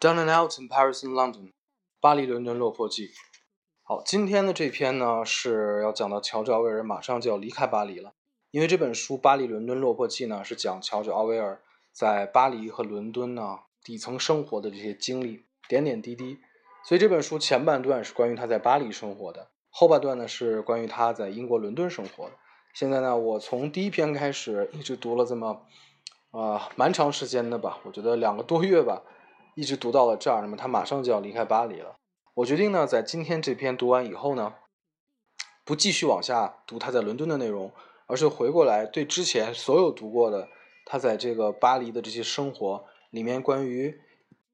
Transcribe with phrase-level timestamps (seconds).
[0.00, 1.52] Down and Out in Paris and London，
[2.00, 3.10] 巴黎、伦敦落魄记。
[3.82, 8.14] 好，今天的这篇呢是要讲到乔治·奥威尔马上就要离开巴黎了，
[8.50, 11.60] 因为这本书《巴黎、伦敦落魄记》呢是讲乔治·奥威尔
[11.92, 16.38] 在巴黎和伦敦呢底层生活的这些经历，点点滴滴。
[16.82, 22.32] 所以这本书前半段是关于他在巴黎生活的，后半段呢是关于他在英国伦敦生活的。
[22.72, 25.66] 现在呢，我从第一篇开始一直读了这么
[26.30, 29.02] 啊蛮长时间的吧，我觉得两个多月吧。
[29.54, 31.96] 一直读到了这儿，那么他马上就要离开巴黎了。
[32.34, 34.54] 我决定呢，在今天这篇读完以后呢，
[35.64, 37.72] 不继续往下读他在伦敦的内容，
[38.06, 40.48] 而是回过来对之前所有读过的
[40.86, 44.00] 他在这个巴黎的这些生活里面关于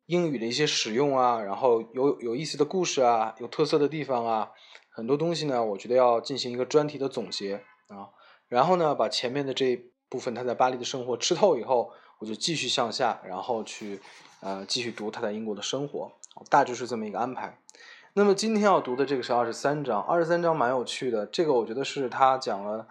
[0.07, 4.51] 英语的一些使用啊，然后有有意思的故事啊，有特色的地方啊，
[4.91, 8.11] 很多东西呢，我觉得要进行一个专题的总结啊，
[8.49, 14.01] 然后呢，把前面的这一部分他在巴黎的生活吃透以后，我就继续向下，然后去。
[14.41, 16.13] 呃，继续读他在英国的生活，
[16.51, 17.59] 大致是这么一个安排。
[18.13, 21.27] 那么今天要读的这个是二十三章，二十三章蛮有趣的。
[21.27, 22.87] 这个我觉得是他讲了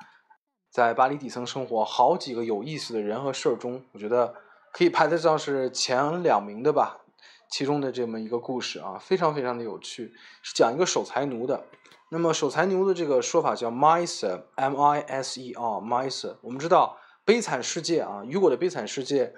[0.69, 4.35] 在巴黎底层生活好几个有意思的人和事儿中，我觉得
[4.71, 7.01] 可以排得上是前两名的吧。
[7.49, 11.63] 其中的这么一个故事啊，非常非常的有趣，是讲一个守财奴的。
[12.09, 16.35] 那么守财奴的这个说法叫 miser，m-i-s-e-r，miser。
[16.41, 19.33] 我们知道悲惨世界啊，雨果的悲惨世界。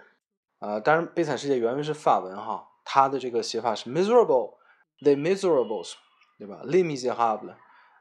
[0.59, 5.93] 呃，当然，《悲惨世界》原文是法文哈，它的这个写法是 miserable，the miserables，
[6.39, 7.53] 对吧？les miserables。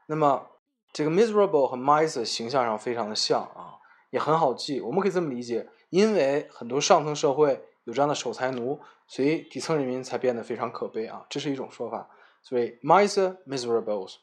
[0.07, 0.47] 那么
[0.91, 3.77] 这个 miserable 和 miser 形象上非常的像啊，
[4.09, 4.81] 也很好记。
[4.81, 12.09] 我们可以这么理解，因为很多上层社会有这样的守财奴，所以底层人民才变得非常可悲啊，这是一种说法。
[12.41, 14.15] 所以 miser miserables。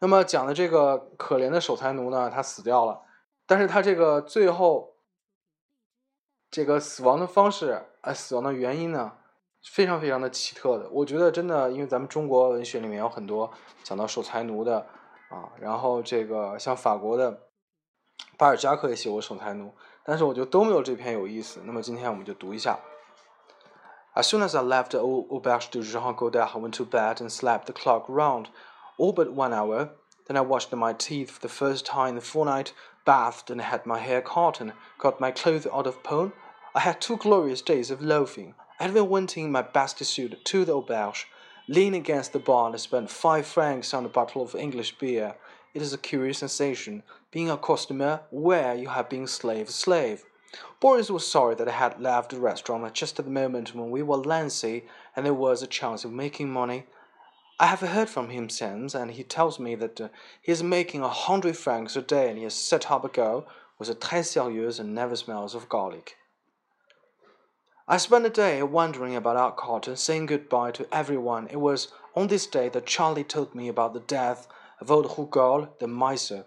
[0.00, 3.02] 那么讲的这个可怜的守财奴呢，他死掉了，
[3.46, 4.97] 但是他这个最后。
[6.50, 9.12] 这个死亡的方式啊，死亡的原因呢，
[9.62, 10.88] 非常非常的奇特的。
[10.90, 13.50] 我觉得真的，因为咱们中国文学里面有很多
[13.82, 14.86] 讲到守财奴的
[15.30, 17.48] 啊，然后这个像法国的
[18.36, 19.72] 巴尔扎克也写过守财奴，
[20.04, 21.60] 但是我觉得都没有这篇有意思。
[21.64, 22.78] 那么今天我们就读一下。
[24.14, 27.66] As soon as I left the auberge de Jean Godard, I went to bed and slept
[27.66, 28.46] the clock round,
[28.96, 29.90] all but one hour.
[30.26, 32.72] Then I washed my teeth for the first time in the fortnight,
[33.08, 36.30] bathed and had my hair cut and got my clothes out of pawn.
[36.74, 38.54] I had two glorious days of loafing.
[38.78, 41.24] I even went in my best suit to the auberge,
[41.68, 45.36] leaned against the bar and spent five francs on a bottle of English beer.
[45.72, 50.24] It is a curious sensation, being a customer where you have been slave slave.
[50.78, 54.02] Boris was sorry that I had left the restaurant just at the moment when we
[54.02, 54.84] were lancy
[55.16, 56.84] and there was a chance of making money.
[57.60, 60.08] I have heard from him since, and he tells me that uh,
[60.40, 63.48] he is making a hundred francs a day, and he has set up a girl
[63.78, 66.16] with a très sérieuse and never smells of garlic.
[67.88, 71.48] I spent the day wandering about Arcot and saying goodbye to everyone.
[71.50, 74.46] It was on this day that Charlie told me about the death
[74.80, 76.44] of old Rougal the miser,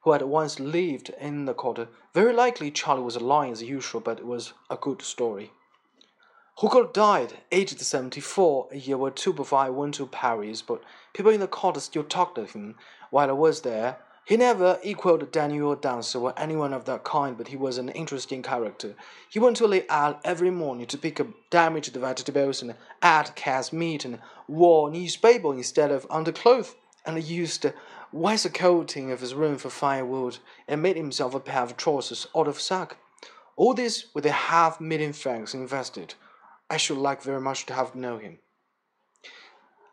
[0.00, 1.88] who had once lived in the quarter.
[2.12, 5.52] Very likely Charlie was lying as usual, but it was a good story.
[6.60, 10.82] Hugo died aged 74 a year or two before I went to Paris, but
[11.12, 12.76] people in the court still talked of him
[13.10, 13.96] while I was there.
[14.26, 18.42] He never equaled Daniel Dancer or anyone of that kind, but he was an interesting
[18.42, 18.94] character.
[19.28, 23.72] He went to lay out every morning to pick up damaged vegetables and add cat's
[23.72, 29.70] meat and wore newspaper instead of underclothes, and used the coating of his room for
[29.70, 30.38] firewood
[30.68, 32.98] and made himself a pair of trousers out of sack.
[33.56, 36.14] All this with a half million francs invested.
[36.72, 38.38] I should like very much to have know him。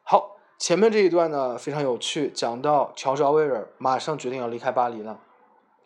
[0.02, 5.20] 好，前面这一段呢非常有趣，讲到乔治奥威尔马上决定要离开巴黎了，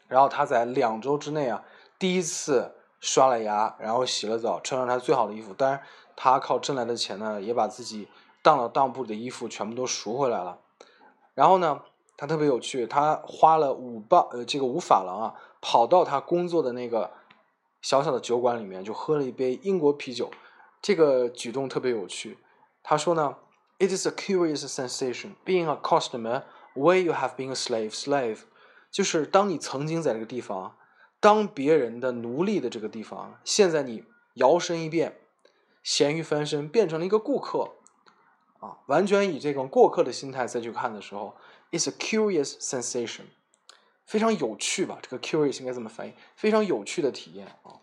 [0.08, 1.66] 然后他在两周之内啊
[1.98, 5.52] 第一次刷了牙，然后洗了澡，穿上他最好的衣服。
[5.56, 5.82] 当然，
[6.16, 8.08] 他靠挣来的钱呢，也把自己
[8.44, 10.60] 当了当铺的衣服全部都赎回来了。
[11.34, 11.82] 然后呢，
[12.16, 17.10] 他特别有趣，他花了五磅呃这个五法郎啊，跑到他工作的那个
[17.82, 20.30] 小小的酒馆里面，就喝了一杯英国啤酒。
[20.84, 22.38] 这个举动特别有趣。
[22.84, 23.38] 他说呢
[23.80, 26.44] ，It is a curious sensation being a customer
[26.76, 28.40] where you have been a slave slave，
[28.92, 30.76] 就是当你曾经在这个地方
[31.22, 34.04] 当别人的奴隶的这个地方，现在你
[34.34, 35.22] 摇身一变，
[35.82, 37.76] 咸鱼翻身变成了一个顾客，
[38.60, 41.38] 啊，完全以这种过客的心态再去看的时候
[41.72, 43.28] ，It's a curious sensation，
[44.06, 45.00] 非常有趣吧？
[45.02, 46.14] 这个 curious 应该怎么翻译？
[46.36, 47.80] 非常有趣的体验啊。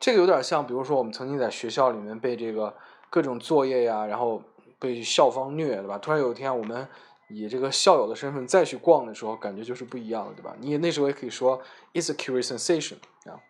[0.00, 2.74] 这个有点像，比如说我们曾经在学校里面被这个
[3.10, 4.40] 各种作业呀，然后
[4.78, 5.98] 被校方虐，对吧？
[5.98, 6.86] 突然有一天我们
[7.28, 10.54] 以这个校友的身份再去逛的时候，感觉就是不一样了，对吧？
[10.60, 11.60] 你那时候也可以说
[11.92, 12.96] "It's a curious sensation"
[13.28, 13.40] 啊。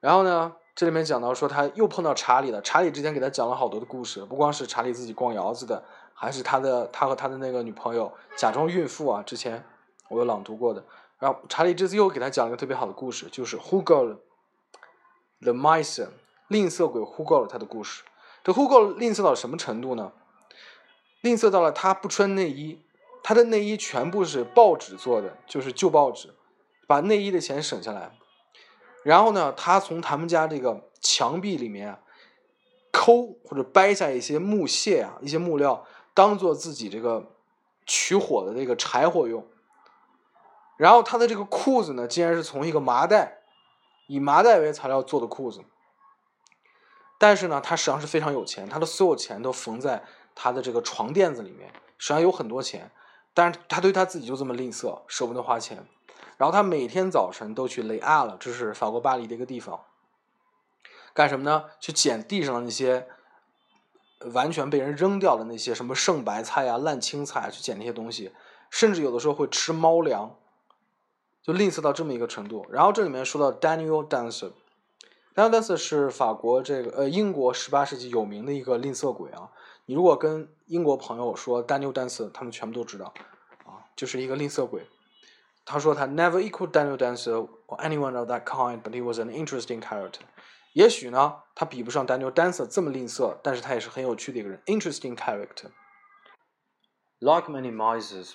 [0.00, 9.64] 然后呢，这里面讲到说他又碰到查理了，查理之前给他讲了好多的故事，不光是查理自己逛窑子的，还是他的他和他的那个女朋友假装孕妇啊，之前
[10.10, 10.84] 我有朗读过的。
[11.20, 14.18] 然后查理这次又给他讲了个特别好的故事，就是 Who got
[15.40, 16.08] the mice？
[16.48, 18.02] 吝啬鬼 Who got 他的故事。
[18.42, 20.12] 这 Who got 吝啬到什么程度呢？
[21.22, 22.82] 吝啬到了他不穿内衣，
[23.22, 26.34] 他的内衣全部是报纸做的，就是旧报纸，
[26.86, 28.12] 把内衣的钱省下来。
[29.02, 31.98] 然后呢，他从他们家这个墙壁里面
[32.92, 37.32] 抠或者掰下一些木屑啊，一些木料，当做自己这个
[37.86, 39.46] 取火的这个柴火用。
[40.76, 43.43] 然后他的这个裤子呢，竟然是从一个麻袋，
[44.06, 45.62] 以麻袋为材料做的裤子。
[47.18, 50.04] 但是呢，他实际上是非常有钱，他的所有钱都缝在
[50.34, 52.90] 他的这个床垫子里面，实际上有很多钱。
[53.32, 55.86] 但是他对他自己就这么吝啬，舍不得花钱。
[56.36, 59.84] 然后他每天早晨都去雷阿了，这是法国巴黎的一个地方，
[61.12, 61.64] 干什么呢？
[61.80, 63.08] 去捡地上的那些
[64.32, 68.32] 完全被人扔掉的那些什么剩白菜啊、烂青菜，去捡那些东西，
[68.68, 70.36] 甚至有的时候会吃猫粮，
[71.43, 72.65] 就吝啬到这么一个程度。
[72.69, 79.49] 然后这里面说到 Daniel Dancer，Daniel Dancer 是法国这个呃英国十八世纪有名的一个吝啬鬼啊。
[79.85, 83.13] 你如果跟英国朋友说 Daniel Dancer，他们全部都知道
[83.65, 84.87] 啊，就是一个吝啬鬼。
[85.65, 90.21] 他说他 never equaled Daniel Dancer or anyone of that kind, but he was an interesting character。
[90.73, 98.33] 也许呢，他比不上 Daniel Dancer 这么吝啬，但是他也是很有趣的一个人，interesting character。Like many misers,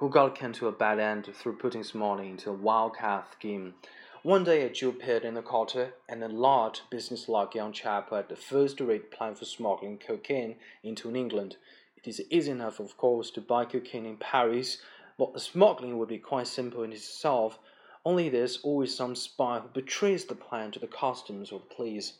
[0.00, 3.74] who got came to a bad end through putting Smalley into a wildcat scheme.
[4.22, 8.30] One day a Jew appeared in the quarter, and a large, business-like young chap had
[8.30, 11.58] the first-rate plan for smuggling cocaine into England.
[11.98, 14.78] It is easy enough, of course, to buy cocaine in Paris,
[15.18, 17.58] but the smuggling would be quite simple in itself,
[18.02, 22.14] only there's always some spy who betrays the plan to the customs or the police.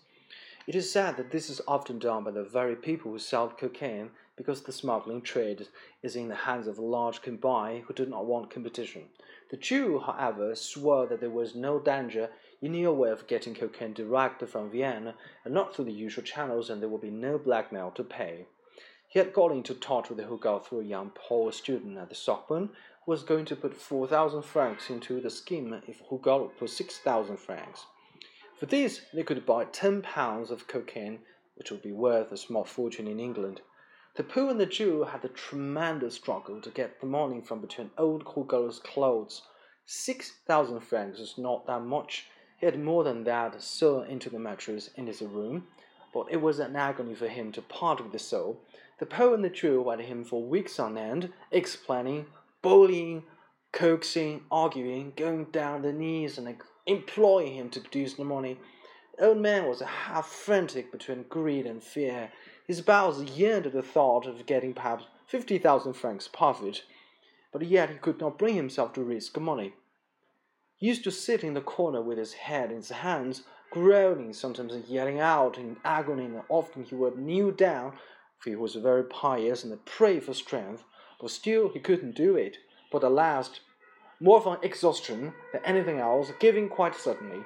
[0.67, 4.11] It is said that this is often done by the very people who sell cocaine,
[4.41, 5.69] because the smuggling trade
[6.03, 9.03] is in the hands of a large combine who do not want competition.
[9.51, 12.31] The Jew, however, swore that there was no danger.
[12.59, 15.15] He knew a way of getting cocaine direct from Vienna,
[15.45, 18.47] and not through the usual channels, and there would be no blackmail to pay.
[19.09, 22.15] He had got into touch with the hookup through a young Polish student at the
[22.15, 22.71] Sorbonne,
[23.05, 27.85] who was going to put 4,000 francs into the scheme if Hugo put 6,000 francs.
[28.59, 31.19] For this, they could buy 10 pounds of cocaine,
[31.57, 33.61] which would be worth a small fortune in England.
[34.20, 37.90] The Pooh and the Jew had a tremendous struggle to get the money from between
[37.96, 39.40] old Hugo's clothes.
[39.87, 42.26] 6,000 francs is not that much.
[42.58, 45.69] He had more than that sewn into the mattress in his room,
[46.12, 48.61] but it was an agony for him to part with the soul.
[48.99, 52.26] The Pooh and the Jew went him for weeks on end, explaining
[52.61, 53.22] bullying,
[53.72, 58.58] coaxing, arguing, going down the knees and imploring him to produce the money.
[59.19, 62.31] The old man was half frantic between greed and fear.
[62.70, 66.84] His bowels yearned at the thought of getting perhaps fifty thousand francs profit,
[67.52, 69.75] but yet he could not bring himself to risk money.
[70.76, 74.72] He used to sit in the corner with his head in his hands, groaning, sometimes
[74.72, 77.99] and yelling out in agony, and often he would kneel down,
[78.38, 80.84] for he was very pious and a prey for strength,
[81.20, 82.58] but still he couldn't do it.
[82.93, 83.62] But at last,
[84.20, 87.44] more from exhaustion than anything else, giving quite suddenly,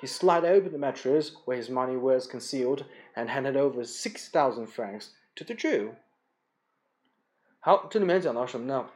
[0.00, 2.84] he slid open the mattress where his money was concealed
[3.14, 5.94] and handed over six thousand francs to the Jew.
[7.60, 8.86] 好，这里面讲到什么呢？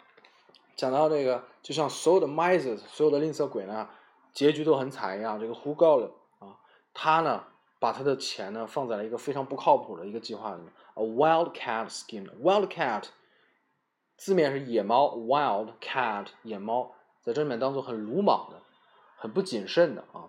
[0.76, 3.88] 讲到这个，就像所有的 misers，所有的吝啬鬼呢，
[4.32, 5.40] 结局都很惨一样。
[5.40, 6.60] 这个 Who got 了啊？
[6.92, 7.44] 他呢，
[7.80, 13.04] 把他的钱呢放在了一个非常不靠谱的一个计划里面，a wildcat scheme。wildcat
[14.16, 18.60] 字面是野猫，wild cat 野猫，在这里面当做很鲁莽的、
[19.16, 20.28] 很不谨慎的啊。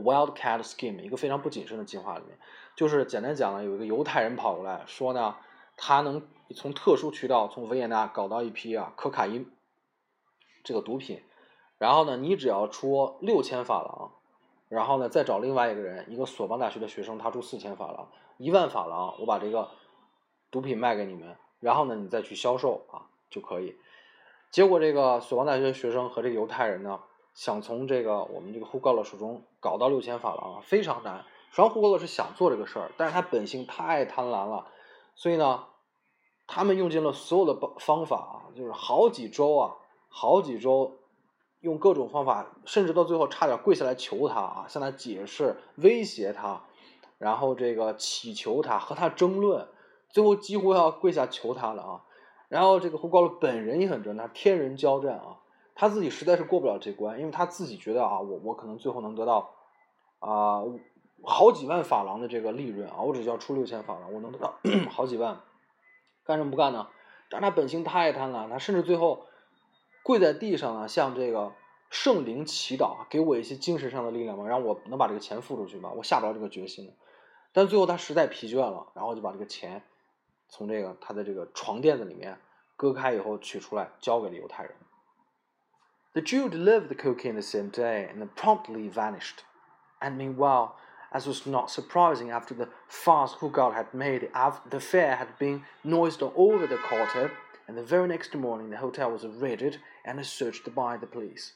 [0.00, 2.38] Wild cat scheme 一个非常不谨慎的计划里面，
[2.74, 5.36] 就是简单讲呢，有一个犹太人跑过来说呢，
[5.76, 9.50] 他能从特殊渠道从维也纳搞到一批啊可卡因
[10.62, 11.22] 这个毒品，
[11.78, 14.12] 然后呢，你只要出六千法郎，
[14.68, 19.70] 然后呢再找另外一个人，一个索邦大学的学生，他出四千法郎，一万法郎，我把这个
[20.50, 21.36] 毒品卖给你们。
[21.58, 23.76] 然后呢，你再去销售啊就可以。
[24.50, 27.00] 结果这个索邦大学的学生和这个犹太人呢，
[27.36, 31.18] 想从这个我们这个胡高勒手中搞到六千法郎啊，非常难。
[31.50, 34.66] 实际上胡高勒是想做这个事儿，但是他本性太贪婪了，
[35.14, 35.66] 所以呢，
[36.46, 39.76] 他们用尽了所有的方方法啊，就是好几周啊，
[40.08, 40.96] 好几周，
[41.60, 46.62] 用各种方法，甚至到最后差点跪下来求他啊，向他解释、威胁他，
[47.18, 49.68] 然后这个祈求他和他争论。
[50.08, 52.02] 最后几乎要跪下求他了啊！
[52.48, 55.36] 然后这个胡高乐本人也很正，他天人交战啊，
[55.76, 59.54] 他自己实在是过不了这关，因为他自己觉得啊，我我可能最后能得到
[60.18, 60.64] 啊
[61.22, 64.54] 好几万法郎的这个利润啊，我只需要出六千法郎，我能得到
[64.90, 65.40] 好几万，
[66.24, 66.88] 干什么不干呢？
[67.28, 69.26] 但他本性太贪婪，他甚至最后
[70.02, 71.52] 跪在地上呢，向这个
[71.90, 76.94] 圣灵祈祷，给我一些精神上的力量吧，让我能把这个钱付出去吧，我下不了这个决心。
[77.52, 79.82] 但最后他实在疲倦了，然后就把这个钱
[80.48, 82.38] 从这个他的这个床垫子里面
[82.76, 84.72] 割开以后取出来，交给了犹太人。
[86.16, 89.44] The Jew delivered the cocaine the same day and promptly vanished.
[90.00, 90.78] And meanwhile,
[91.12, 96.22] as was not surprising after the fuss Hugal had made, the affair had been noised
[96.22, 97.32] all over the quarter,
[97.68, 101.52] and the very next morning the hotel was raided and searched by the police.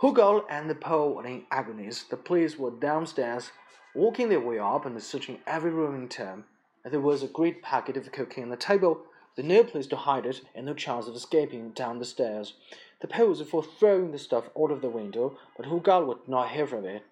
[0.00, 2.06] Hugal and the Pole were in agonies.
[2.08, 3.52] The police were downstairs,
[3.94, 6.44] walking their way up and searching every room in town.
[6.82, 9.02] There was a great packet of cocaine on the table,
[9.36, 12.54] with no place to hide it, and no chance of escaping down the stairs.
[12.99, 16.51] The Pole was for throwing the stuff out of the window, but Hugal would not
[16.51, 17.03] hear of it.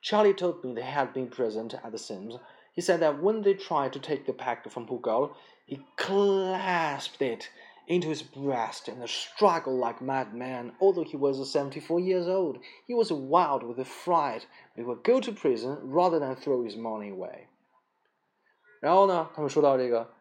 [0.00, 2.36] Charlie told me they had been present at the Sims.
[2.72, 5.30] He said that when they tried to take the packet from Pugal,
[5.66, 7.50] he clasped it
[7.88, 10.72] into his breast and struggled like a madman.
[10.80, 14.46] Although he was seventy-four years old, he was wild with fright.
[14.76, 17.48] He would go to prison rather than throw his money away.
[18.80, 20.12] 然后呢，他们说到这个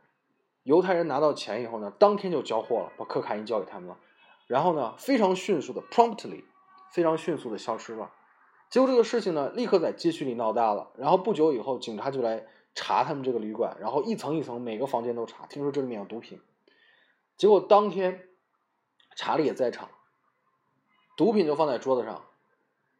[0.63, 3.97] 犹太人拿到钱以后呢，当天就交货了，把可卡因交给他们了。
[4.50, 6.42] 然后呢，非常迅速的 promptly，
[6.90, 8.10] 非常迅速的消失了。
[8.68, 10.90] 结果这个事情呢，立刻在街区里闹大了。
[10.96, 16.40] 然后不久以后，警察就来查他们这个旅馆，然后一层一层每个房间都查，听说这里面有毒品。
[17.36, 18.26] 结果当天
[19.14, 19.88] 查理也在场，
[21.16, 22.24] 毒品就放在桌子上，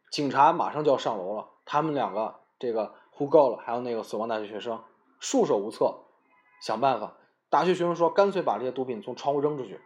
[0.09, 1.49] 警察马上就要上楼了。
[1.65, 4.81] 他们两个这个呼告了，还有那个死亡大学学生
[5.19, 6.05] 束手无策，
[6.61, 7.17] 想办法。
[7.49, 9.81] 大学学生说，干脆把这些毒品从窗户扔出去。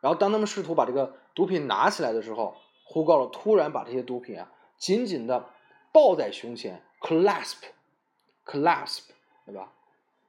[0.00, 4.50] 然后当他们试图把这个毒品拿起来的时候，呼告了突然把这些毒品啊。
[4.76, 5.50] 紧紧的
[5.92, 9.02] 抱在胸前，clasp，clasp，
[9.44, 9.72] 对吧？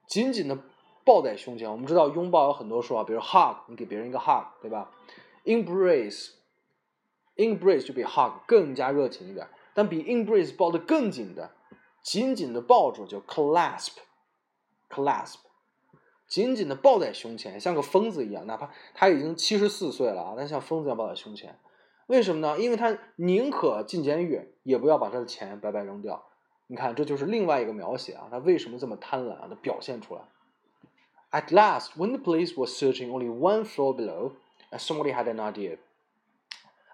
[0.06, 0.58] 紧紧的
[1.06, 1.72] 抱在胸前。
[1.72, 4.90] 我们知道拥抱有很多说法，比如 hug，你给别人一个 hug，对吧
[5.44, 11.52] ？embrace，embrace 就比 hug 更加热情一点，但比 embrace 抱得更紧的，
[12.02, 15.36] 紧紧的抱住就 clasp，clasp，
[16.31, 21.57] 紧紧的抱在胸前，像个疯子一样，哪怕他已经七十四岁了啊，但像疯子一样抱在胸前。
[22.07, 22.59] 为什么呢？
[22.59, 26.23] 因为他宁可进监狱，也不要把他的钱白白扔掉。
[26.67, 29.47] 你看，这就是另外一个描写啊，他为什么这么贪婪啊？
[29.49, 30.21] 他表现出来。
[31.31, 34.33] At last, when the police were searching only one floor below,
[34.77, 35.77] somebody had an idea.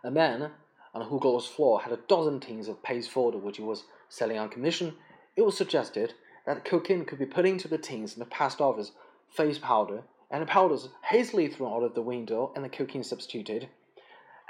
[0.01, 0.51] A man
[0.93, 4.49] on Hugo's floor had a dozen tins of paste photo which he was selling on
[4.49, 4.93] commission.
[5.35, 6.13] It was suggested
[6.45, 8.91] that cocaine could be put into the tins and passed off as
[9.30, 13.68] face powder, and the powders hastily thrown out of the window and the cocaine substituted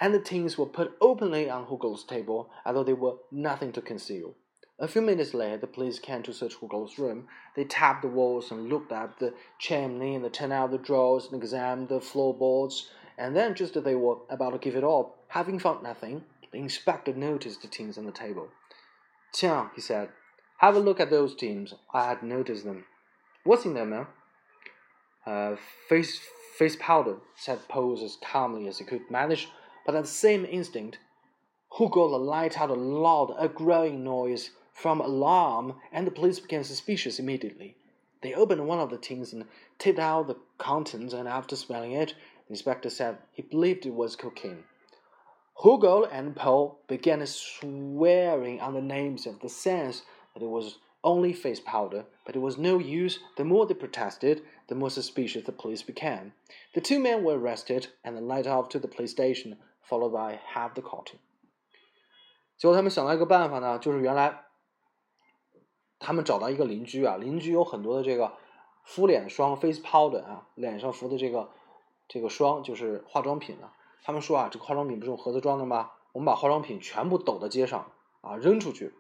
[0.01, 3.81] and the tins were put openly on Hugo's table as though they were nothing to
[3.81, 4.35] conceal.
[4.79, 7.27] A few minutes later, the police came to search Hugo's room.
[7.57, 11.43] They tapped the walls and looked at the chimney and turned out the drawers and
[11.43, 12.89] examined the floorboards.
[13.17, 16.59] And then, just as they were about to give it up, having found nothing, the
[16.59, 18.49] inspector noticed the tins on the table.
[19.33, 20.11] Tiens, he said,
[20.59, 21.75] have a look at those tins.
[21.93, 22.85] I had noticed them.
[23.43, 24.07] What's in them, man?
[25.27, 25.57] Uh,
[25.89, 26.21] face
[26.57, 29.49] face powder, said Pose as calmly as he could manage
[29.89, 30.99] but at the same instant,
[31.79, 37.19] Hugo let out a loud, a growing noise from alarm, and the police became suspicious
[37.19, 37.75] immediately.
[38.21, 39.47] They opened one of the tins and
[39.79, 42.13] tipped out the contents, and after smelling it,
[42.49, 44.65] the inspector said he believed it was cocaine.
[45.63, 50.03] Hugo and Paul began swearing on the names of the sense
[50.35, 53.21] that it was only face powder, but it was no use.
[53.39, 56.31] The more they protested, the more suspicious the police became.
[56.73, 60.75] The two men were arrested and led off to the police station followed by half
[60.75, 61.17] the cotton。
[62.57, 64.45] 结果他们想到一个办法呢，就是原来
[65.99, 68.35] 他们找到一个邻居啊，邻居有很多的这个
[68.85, 71.51] 敷脸霜 face powder 啊，脸上敷的这个
[72.07, 73.75] 这个霜就是化妆品啊。
[74.03, 75.91] 他们说啊，这个化妆品不是用盒子装的吗？
[76.13, 78.93] 我们把化妆品全部抖到街上啊，扔出去，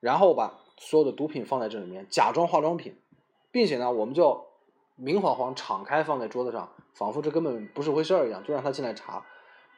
[0.00, 2.96] 然后把所有的毒品放在这里面，假装化妆品，
[3.50, 4.47] 并且呢，我们就
[4.98, 9.24] 明晃晃敞开放在桌子上，仿佛这根本不是回事儿一样，就让他进来查。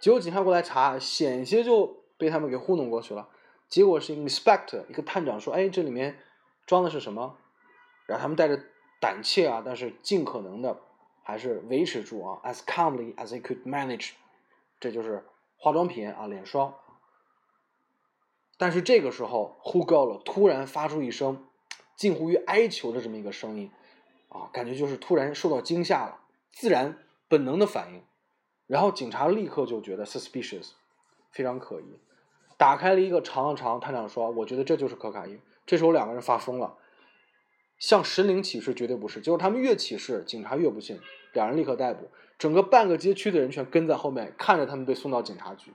[0.00, 3.29] 结果警察过来查，险些就被他们给糊弄过去了。
[3.69, 6.19] 结果是 inspector 一个探长说：“哎，这里面
[6.67, 7.37] 装的是什么？”
[8.07, 8.59] 然后他们带着
[8.99, 10.81] 胆怯啊，但是尽可能的
[11.23, 14.12] 还是维持住啊，as calmly as they could manage。
[14.81, 15.25] 这就是
[15.59, 16.75] 化妆品啊，脸霜。
[18.57, 21.47] 但是这个时候呼高了，突然发出一声
[21.95, 23.71] 近乎于哀求的这么一个声音
[24.30, 26.20] 啊，感觉就是突然受到惊吓了，
[26.50, 28.02] 自然本能的反应。
[28.66, 30.70] 然后警察立刻就觉得 suspicious，
[31.30, 31.99] 非常可疑，
[32.56, 36.76] 打开了一个尝了尝，探长说：“我觉得这就是可卡因，这时候两个人发疯了，
[37.78, 39.20] 向神灵起誓绝对不是。
[39.20, 41.00] 结果他们越起誓，警察越不信，
[41.32, 42.08] 两人立刻逮捕。
[42.38, 45.72] 整个半个街区的人全跟在后面，看着他们被送到警察局。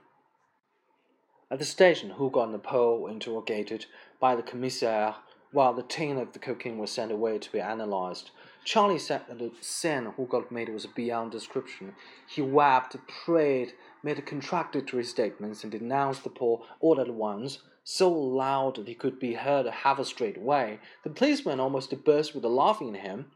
[1.48, 3.84] At the station, Hugo and Paul were interrogated
[4.18, 5.14] by the commissaire
[5.52, 8.30] while the tin of the cocaine was sent away to be analyzed.
[8.64, 11.94] Charlie said that the scene Hugo made was beyond description.
[12.28, 18.74] He wept, prayed, made contradictory statements, and denounced the poor all at once, so loud
[18.74, 20.80] that he could be heard half a straight way.
[21.04, 23.30] The policeman almost burst with laughing at him.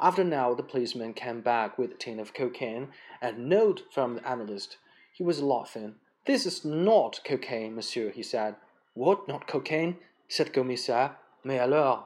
[0.00, 2.88] After now, the policeman came back with a tin of cocaine,
[3.20, 4.78] and a note from the analyst.
[5.12, 5.94] He was laughing.
[6.26, 8.56] This is not cocaine, monsieur, he said.
[8.94, 9.98] What, not cocaine?
[10.28, 11.16] said Commissaire.
[11.44, 12.04] Mais alors?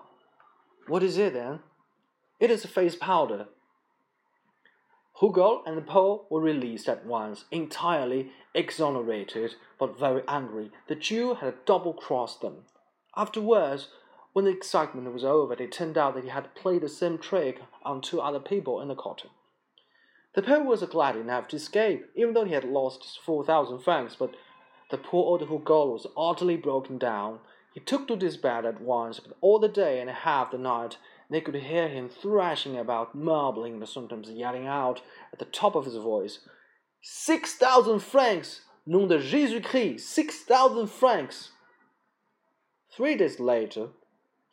[0.86, 1.60] What is it then?
[2.40, 3.46] It is a face powder.
[5.20, 10.70] Hugo and Paul were released at once, entirely exonerated, but very angry.
[10.88, 12.64] The Jew had double crossed them.
[13.16, 13.88] Afterwards,
[14.34, 17.62] when the excitement was over, it turned out that he had played the same trick
[17.82, 19.30] on two other people in the cotton.
[20.34, 24.14] The Pope was glad enough to escape, even though he had lost four thousand francs,
[24.18, 24.34] but
[24.90, 27.38] the poor old Hugo was utterly broken down.
[27.75, 30.97] He took to his bed at once, but all the day and half the night
[31.29, 35.01] they could hear him thrashing about, mumbling, and sometimes yelling out
[35.31, 36.39] at the top of his voice,
[37.01, 38.61] Six thousand francs!
[38.85, 40.09] Nom de Jésus Christ!
[40.09, 41.51] Six thousand francs!
[42.95, 43.87] Three days later,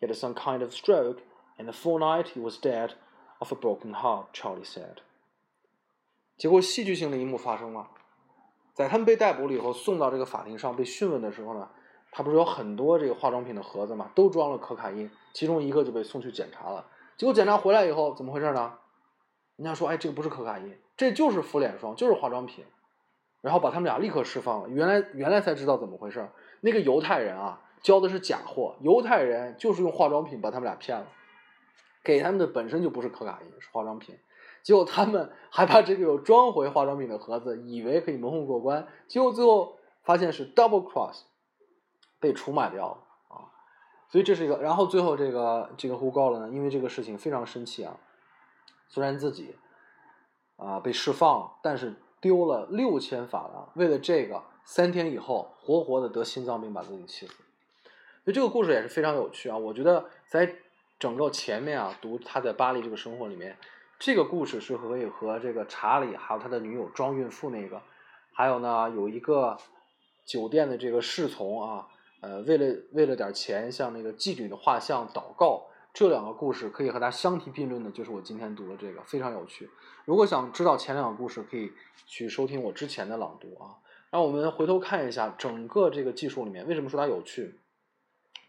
[0.00, 1.22] he had some kind of stroke,
[1.58, 2.94] and the fortnight he was dead
[3.40, 5.00] of a broken heart, Charlie said.
[6.36, 7.90] 结果戏剧性的一幕发生了，
[8.72, 11.68] 在他们被逮捕了以后，送到这个法庭上被讯问的时候呢，
[12.13, 16.85] 他不是有很多这个化妆品的盒子嘛，都装了可卡因，其中一个就被送去检查了。
[17.17, 18.73] 结果检查回来以后，怎么回事呢？
[19.57, 22.63] 人家说，哎，这个不是可卡因，这就是敷脸霜，就是化妆品。
[23.41, 24.69] 然后把他们俩立刻释放了。
[24.69, 26.29] 原来原来才知道怎么回事，
[26.61, 27.59] 那个犹太人啊。
[27.81, 31.05] 交的是假货，犹太人就是用化妆品把他们俩骗了，
[32.01, 34.17] 给他们的本身就不是可卡因，是化妆品，
[34.63, 41.23] 结果他们还把这个有装回化妆品的盒子，以为可以蒙混过关，结果最后发现是 double cross，
[42.23, 43.51] 被出卖掉了啊！
[44.07, 47.97] 所以这是一个，然后最后这个这个胡告了呢，因为这个事情非常生气啊，
[48.87, 49.57] 虽然自己
[50.55, 57.33] 啊被释放，但是丢了六千法郎，为了这个三天以后活活的得心脏病把自己气死。
[58.23, 59.57] 所以这个故事也是非常有趣啊！
[59.57, 60.55] 我觉得在
[60.97, 63.57] 整个前面啊读他在巴黎这个生活里面，
[63.99, 67.81] 这个故事是可以和这个查理还有他的女友装孕妇那个，
[68.31, 69.57] 还有呢有一个
[70.25, 71.89] 酒店的这个侍从啊，
[72.23, 79.69] 呃为了为了点钱向那个妓女的画像祷告，这两个故事可以和它相提并论的，就是我今天读的这个非常有趣。
[80.05, 81.73] 如果想知道前两个故事，可以
[82.05, 83.75] 去收听我之前的朗读啊。
[84.09, 87.59] 那我们回头看一下整个这个技术里面，为什么说它有趣？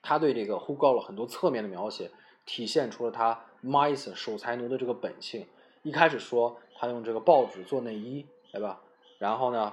[0.02, 2.12] 他对这个呼告了很多侧面的描写，
[2.46, 5.46] 体现出了他 mice 守财奴的这个本性。
[5.82, 8.80] 一开始说他用这个报纸做内衣，对吧？
[9.18, 9.72] 然后呢，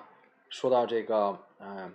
[0.50, 1.94] 说到这个，嗯，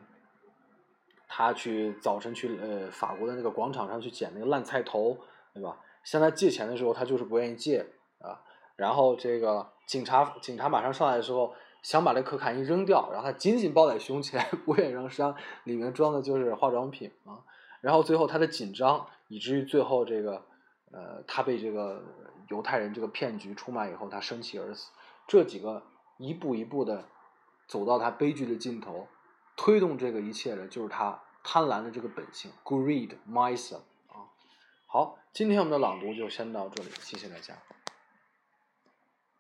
[1.39, 5.19] 他去早晨去呃法国的那个广场上去捡那个烂菜头，
[5.53, 5.79] 对吧？
[6.03, 7.87] 向他借钱的时候，他就是不愿意借
[8.21, 8.41] 啊。
[8.75, 17.45] 然后这个警察警察马上上来的时候，想把这可卡因扔掉，然后他紧紧抱在胸前，不愿意扔，实际上里面装的就是化妆品啊。
[17.83, 20.43] 然后最后他的紧张，以至于最后这个，
[20.91, 22.03] 呃，他被这个
[22.49, 24.91] 犹太人这个骗局出卖以后，他生气而死。
[25.29, 25.83] 这几个
[26.17, 27.05] 一步一步的
[27.69, 29.07] 走到他悲剧的尽头，
[29.55, 33.77] 推动这个一切的，就是他贪婪的这个本性，greed, miser
[34.09, 34.27] 啊。
[34.89, 37.57] 好，今天我们的朗读就先到这里，谢谢大家。